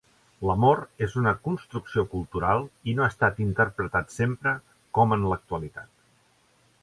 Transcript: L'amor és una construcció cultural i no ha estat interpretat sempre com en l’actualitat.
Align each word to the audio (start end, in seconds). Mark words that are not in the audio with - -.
L'amor 0.49 0.79
és 1.07 1.11
una 1.23 1.33
construcció 1.47 2.05
cultural 2.13 2.65
i 2.93 2.97
no 2.99 3.05
ha 3.07 3.11
estat 3.13 3.39
interpretat 3.47 4.13
sempre 4.17 4.53
com 4.99 5.17
en 5.19 5.27
l’actualitat. 5.33 5.93